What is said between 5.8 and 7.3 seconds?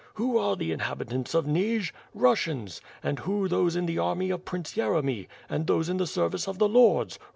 in the service of the lords?